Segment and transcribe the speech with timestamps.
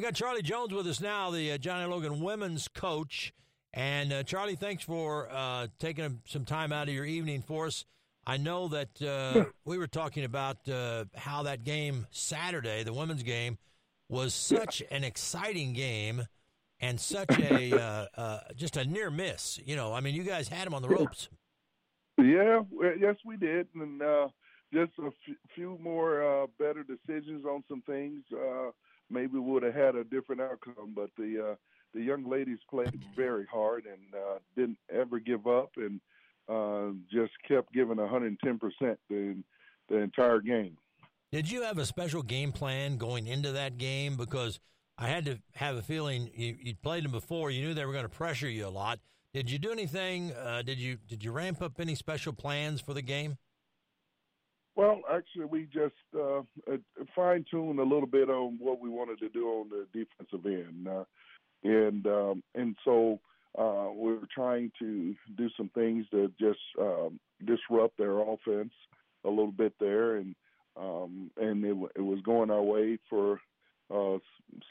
[0.00, 1.86] We got Charlie Jones with us now, the uh, John A.
[1.86, 3.34] Logan women's coach.
[3.74, 7.84] And uh, Charlie, thanks for uh, taking some time out of your evening for us.
[8.26, 13.22] I know that uh, we were talking about uh, how that game Saturday, the women's
[13.22, 13.58] game,
[14.08, 16.22] was such an exciting game
[16.80, 19.60] and such a uh, uh, just a near miss.
[19.66, 21.28] You know, I mean, you guys had them on the ropes.
[22.16, 22.62] Yeah,
[22.98, 24.28] yes, we did, and uh,
[24.72, 28.24] just a f- few more uh, better decisions on some things.
[29.10, 31.54] Maybe would have had a different outcome, but the uh,
[31.94, 36.00] the young ladies played very hard and uh, didn't ever give up, and
[36.48, 39.36] uh, just kept giving 110 percent the
[39.88, 40.76] the entire game.
[41.32, 44.16] Did you have a special game plan going into that game?
[44.16, 44.58] Because
[44.98, 47.50] I had to have a feeling you, you'd played them before.
[47.50, 48.98] You knew they were going to pressure you a lot.
[49.32, 50.32] Did you do anything?
[50.32, 53.36] Uh, did you did you ramp up any special plans for the game?
[54.80, 56.40] Well, actually, we just uh,
[57.14, 60.88] fine tuned a little bit on what we wanted to do on the defensive end,
[60.88, 61.04] uh,
[61.62, 63.20] and um, and so
[63.58, 68.72] uh, we were trying to do some things to just um, disrupt their offense
[69.26, 70.34] a little bit there, and
[70.78, 73.38] um, and it, it was going our way for
[73.94, 74.16] uh,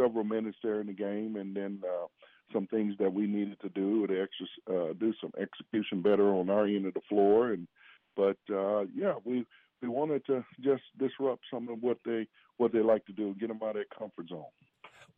[0.00, 2.06] several minutes there in the game, and then uh,
[2.52, 6.48] some things that we needed to do to ex- uh, do some execution better on
[6.48, 7.50] our end of the floor.
[7.50, 7.66] And
[8.14, 9.44] but uh, yeah, we
[9.82, 13.48] we wanted to just disrupt some of what they what they like to do, get
[13.48, 14.44] them out of their comfort zone.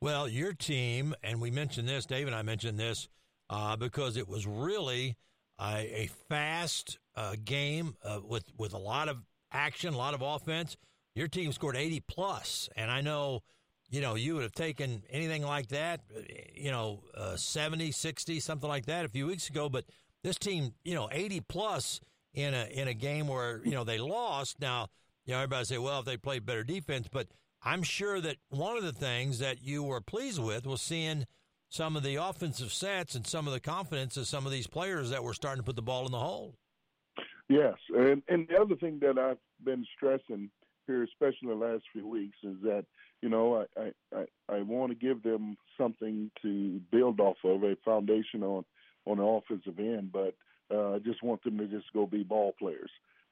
[0.00, 3.08] Well, your team, and we mentioned this, Dave and I mentioned this
[3.50, 5.16] uh, because it was really
[5.60, 9.18] a, a fast uh, game uh, with with a lot of
[9.52, 10.76] action, a lot of offense.
[11.14, 13.42] Your team scored 80 plus, and I know
[13.90, 16.00] you know, you would have taken anything like that,
[16.54, 19.68] you know, uh, 70, 60, something like that a few weeks ago.
[19.68, 19.84] But
[20.22, 22.00] this team, you know, 80 plus
[22.38, 24.60] in a in a game where, you know, they lost.
[24.60, 24.88] Now,
[25.24, 27.08] you know, everybody say, well, if they played better defense.
[27.10, 27.26] But
[27.62, 31.26] I'm sure that one of the things that you were pleased with was seeing
[31.68, 35.10] some of the offensive sets and some of the confidence of some of these players
[35.10, 36.54] that were starting to put the ball in the hole.
[37.48, 37.74] Yes.
[37.94, 40.50] And, and the other thing that I've been stressing
[40.86, 42.84] here, especially the last few weeks, is that–
[43.20, 47.74] you know, I I I want to give them something to build off of, a
[47.84, 48.64] foundation on
[49.06, 50.36] on the offensive end, but
[50.74, 52.90] uh, just want them to just go be ball players.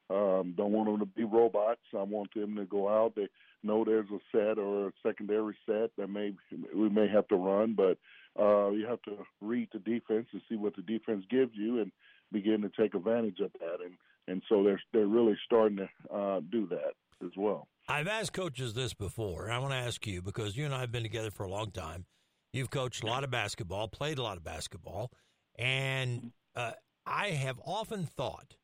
[0.09, 1.81] Um, don't want them to be robots.
[1.93, 3.15] I want them to go out.
[3.15, 3.27] They
[3.63, 6.33] know there's a set or a secondary set that may
[6.73, 7.97] we may have to run, but
[8.39, 11.91] uh, you have to read the defense and see what the defense gives you and
[12.31, 13.83] begin to take advantage of that.
[13.83, 13.95] And
[14.27, 16.93] and so they're they're really starting to uh, do that
[17.25, 17.67] as well.
[17.89, 20.81] I've asked coaches this before, and I want to ask you because you and I
[20.81, 22.05] have been together for a long time.
[22.53, 25.11] You've coached a lot of basketball, played a lot of basketball,
[25.59, 26.71] and uh,
[27.07, 28.55] I have often thought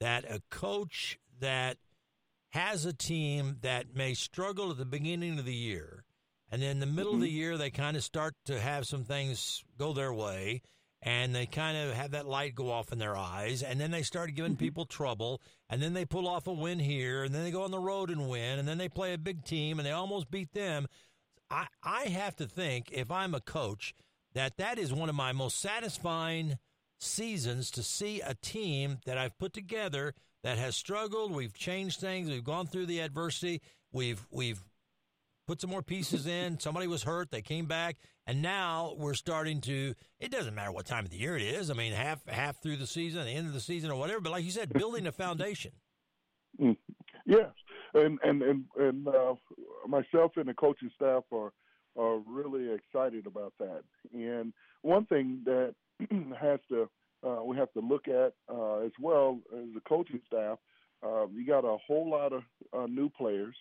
[0.00, 1.78] that a coach that
[2.50, 6.04] has a team that may struggle at the beginning of the year,
[6.50, 7.16] and then the middle mm-hmm.
[7.16, 7.36] of the mm-hmm.
[7.36, 10.60] year they kind of start to have some things go their way,
[11.00, 14.02] and they kind of have that light go off in their eyes, and then they
[14.02, 14.58] start giving mm-hmm.
[14.58, 15.40] people trouble,
[15.70, 18.10] and then they pull off a win here, and then they go on the road
[18.10, 20.86] and win, and then they play a big team and they almost beat them.
[21.50, 23.94] I, I have to think, if I'm a coach,
[24.34, 26.58] that that is one of my most satisfying
[27.02, 31.32] seasons to see a team that I've put together that has struggled.
[31.32, 32.28] We've changed things.
[32.28, 33.60] We've gone through the adversity.
[33.92, 34.62] We've we've
[35.46, 36.58] put some more pieces in.
[36.60, 37.30] Somebody was hurt.
[37.30, 37.96] They came back.
[38.26, 41.70] And now we're starting to, it doesn't matter what time of the year it is.
[41.70, 44.20] I mean, half half through the season, the end of the season, or whatever.
[44.20, 45.72] But like you said, building a foundation.
[46.60, 46.76] Mm.
[47.26, 47.50] Yes.
[47.94, 49.34] And, and, and, and uh,
[49.88, 51.52] myself and the coaching staff are,
[51.98, 53.82] are really excited about that.
[54.14, 54.52] And
[54.82, 55.74] one thing that
[56.40, 56.88] has to,
[57.26, 60.58] uh, we have to look at uh, as well as the coaching staff,
[61.04, 62.42] uh, you got a whole lot of
[62.72, 63.56] uh, new players.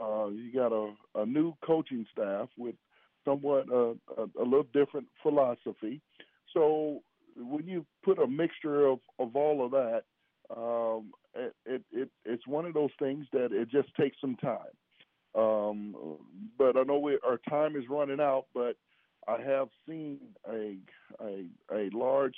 [0.00, 2.74] Uh, you got a, a new coaching staff with
[3.24, 6.00] somewhat uh, a, a little different philosophy.
[6.52, 7.00] So
[7.36, 10.02] when you put a mixture of, of all of that,
[10.54, 14.58] um, it, it, it it's one of those things that it just takes some time.
[15.34, 15.96] Um,
[16.56, 18.46] but I know we, our time is running out.
[18.54, 18.76] But
[19.28, 20.18] I have seen
[20.48, 20.76] a
[21.20, 22.36] a, a large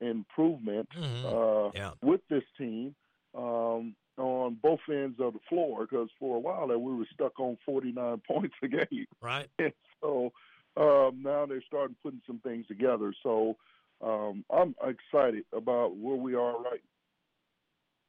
[0.00, 1.26] improvement mm-hmm.
[1.26, 1.92] uh, yeah.
[2.02, 2.94] with this team.
[3.34, 7.38] Um, on both ends of the floor because for a while there we were stuck
[7.40, 9.06] on 49 points a game.
[9.20, 9.48] Right.
[9.58, 10.32] And so
[10.76, 13.14] um, now they're starting putting some things together.
[13.22, 13.56] So
[14.02, 16.82] um, I'm excited about where we are right.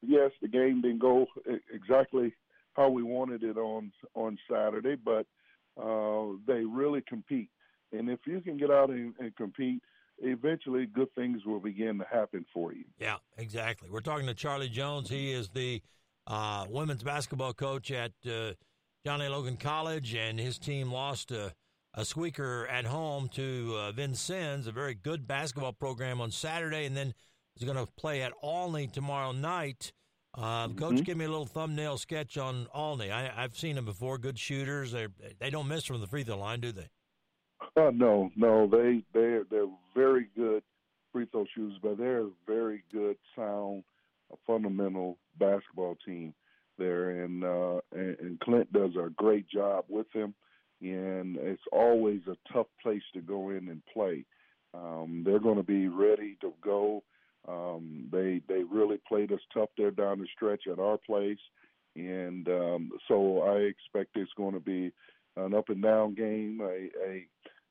[0.02, 1.26] Yes, the game didn't go
[1.72, 2.34] exactly
[2.74, 5.26] how we wanted it on on Saturday, but
[5.80, 7.50] uh, they really compete.
[7.92, 9.82] And if you can get out and, and compete,
[10.18, 12.84] eventually good things will begin to happen for you.
[12.98, 13.88] Yeah, exactly.
[13.90, 15.08] We're talking to Charlie Jones.
[15.08, 15.82] He is the
[16.26, 18.52] uh, women's basketball coach at uh,
[19.04, 19.30] John A.
[19.30, 21.52] Logan College, and his team lost a,
[21.94, 26.96] a squeaker at home to uh, Vincennes, a very good basketball program on Saturday, and
[26.96, 27.14] then
[27.56, 29.92] is going to play at Olney tomorrow night.
[30.34, 30.78] Uh, mm-hmm.
[30.78, 33.10] Coach, give me a little thumbnail sketch on Olney.
[33.10, 34.18] I, have seen them before.
[34.18, 34.92] Good shooters.
[34.92, 35.06] They
[35.38, 36.88] they don't miss from the free throw line, do they?
[37.76, 38.68] Uh, no, no.
[38.68, 40.62] They they they're very good
[41.12, 43.84] free throw shooters, but they're a very good, sound,
[44.46, 46.34] fundamental basketball team
[46.78, 50.34] there, and uh, and, and Clint does a great job with them
[50.82, 54.24] and it's always a tough place to go in and play.
[54.74, 57.02] Um, they're going to be ready to go.
[57.48, 61.38] Um, they they really played us tough there down the stretch at our place,
[61.94, 64.92] and um, so I expect it's going to be
[65.36, 67.26] an up and down game, a a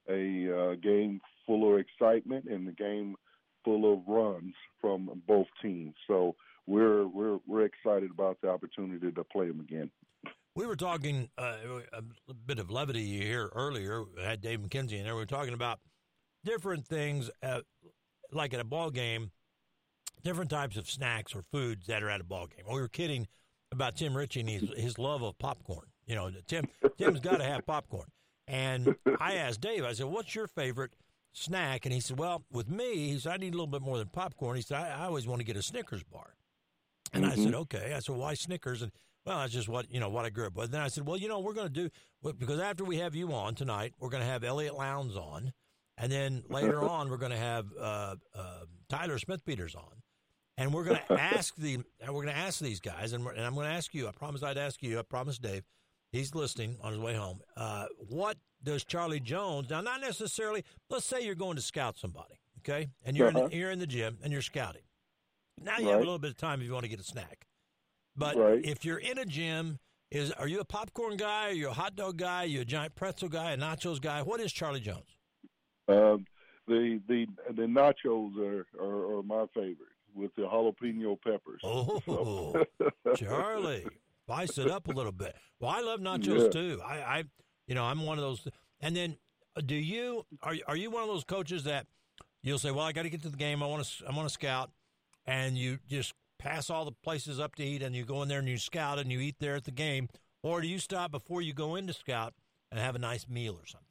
[0.10, 3.16] a uh, game full of excitement, and a game
[3.64, 5.96] full of runs from both teams.
[6.08, 6.36] So
[6.68, 9.90] we're we're we're excited about the opportunity to play them again.
[10.56, 11.58] We were talking uh,
[11.92, 14.04] a bit of levity here earlier.
[14.22, 15.14] I had Dave McKenzie in there.
[15.14, 15.80] We were talking about
[16.46, 17.64] different things, at,
[18.32, 19.32] like at a ball game,
[20.24, 22.66] different types of snacks or foods that are at a ball game.
[22.72, 23.28] We were kidding
[23.72, 25.88] about Tim Ritchie and his, his love of popcorn.
[26.06, 26.66] You know, Tim
[26.98, 28.08] Tim's got to have popcorn.
[28.48, 30.92] And I asked Dave, I said, "What's your favorite
[31.32, 33.98] snack?" And he said, "Well, with me, he said I need a little bit more
[33.98, 36.36] than popcorn." He said, "I, I always want to get a Snickers bar."
[37.14, 37.40] And mm-hmm.
[37.40, 38.92] I said, "Okay." I said, "Why Snickers?" And
[39.26, 40.66] well, that's just what you know what I grew up with.
[40.66, 41.90] And Then I said, well, you know, we're going to do
[42.38, 45.52] because after we have you on tonight, we're going to have Elliot Lowndes on,
[45.98, 50.04] and then later on we're going to have uh, uh, Tyler Smith Peters on,
[50.58, 53.56] and we're going to ask the we're going to ask these guys, and, and I'm
[53.56, 54.08] going to ask you.
[54.08, 55.00] I promise I'd ask you.
[55.00, 55.64] I promise Dave.
[56.16, 57.42] He's listening on his way home.
[57.58, 59.82] Uh, what does Charlie Jones now?
[59.82, 60.64] Not necessarily.
[60.90, 63.46] Let's say you're going to scout somebody, okay, and you're uh-huh.
[63.46, 64.84] in the, you're in the gym and you're scouting.
[65.62, 65.92] Now you right.
[65.92, 67.48] have a little bit of time if you want to get a snack.
[68.16, 68.62] But right.
[68.64, 69.80] if you're in a gym,
[70.10, 71.50] is are you a popcorn guy?
[71.50, 72.44] Are you a hot dog guy?
[72.44, 73.52] Are you a giant pretzel guy?
[73.52, 74.22] A nachos guy?
[74.22, 75.18] What is Charlie Jones?
[75.90, 76.26] Um,
[76.66, 81.60] the the the nachos are, are, are my favorite with the jalapeno peppers.
[81.64, 82.66] Oh, so.
[83.16, 83.86] Charlie,
[84.28, 85.36] spice it up a little bit.
[85.60, 86.50] Well, I love nachos yeah.
[86.50, 86.82] too.
[86.86, 87.24] I, I,
[87.68, 88.48] you know, I'm one of those.
[88.80, 89.18] And then,
[89.56, 91.88] uh, do you are are you one of those coaches that
[92.44, 93.64] you'll say, "Well, I got to get to the game.
[93.64, 94.72] I want to I want to scout,"
[95.26, 98.40] and you just pass all the places up to eat and you go in there
[98.40, 100.10] and you scout and you eat there at the game?
[100.44, 102.34] Or do you stop before you go into scout
[102.72, 103.85] and have a nice meal or something?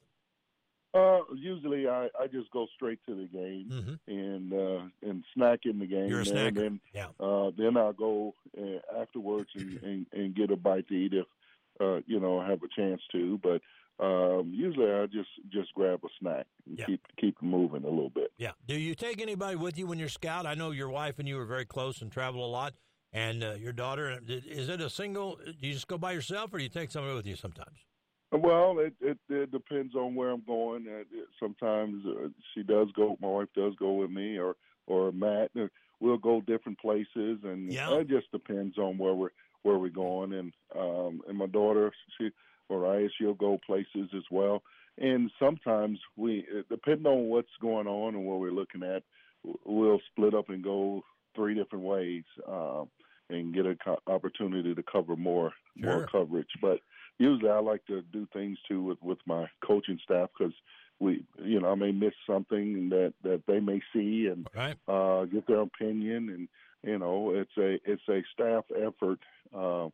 [0.95, 3.95] Uh, usually I, I just go straight to the game mm-hmm.
[4.07, 6.07] and uh, and snack in the game.
[6.07, 6.47] You're a snacker.
[6.47, 7.07] And then, yeah.
[7.19, 11.25] Uh, then I'll go uh, afterwards and, and, and get a bite to eat if
[11.81, 13.37] uh, you know I have a chance to.
[13.43, 13.61] But
[14.01, 16.85] um, usually I just just grab a snack and yeah.
[16.85, 18.31] keep keep moving a little bit.
[18.37, 18.51] Yeah.
[18.65, 20.45] Do you take anybody with you when you're scout?
[20.45, 22.73] I know your wife and you are very close and travel a lot,
[23.11, 24.17] and uh, your daughter.
[24.25, 25.35] Is it a single?
[25.45, 27.74] Do you just go by yourself, or do you take somebody with you sometimes?
[28.35, 30.87] Well, it it, it depends on where I'm going.
[30.87, 31.03] Uh,
[31.39, 33.17] sometimes uh, she does go.
[33.21, 34.55] My wife does go with me, or
[34.87, 35.51] or Matt.
[35.99, 37.93] We'll go different places, and yeah.
[37.95, 39.29] it just depends on where we're
[39.63, 40.33] where we're going.
[40.33, 42.29] And um, and my daughter, she
[42.69, 44.63] or she'll go places as well.
[44.97, 49.03] And sometimes we, depending on what's going on and what we're looking at,
[49.65, 51.03] we'll split up and go
[51.35, 52.83] three different ways uh,
[53.29, 55.97] and get an co- opportunity to cover more sure.
[55.97, 56.49] more coverage.
[56.61, 56.79] But
[57.17, 60.53] usually, I like to do things too with with my coaching staff because
[60.99, 64.75] we, you know, I may miss something that that they may see and right.
[64.87, 66.47] uh, get their opinion and
[66.83, 69.19] you know it's a it's a staff effort
[69.57, 69.89] uh,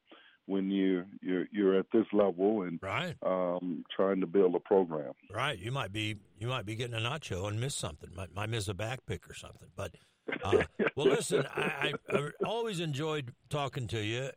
[0.46, 5.14] when you you're you're at this level and right um, trying to build a program.
[5.34, 8.10] Right, you might be you might be getting a nacho and miss something.
[8.16, 9.70] Might, might miss a back pick or something.
[9.76, 9.96] But
[10.44, 10.64] uh,
[10.96, 14.30] well, listen, I, I, I, always enjoyed talking to you,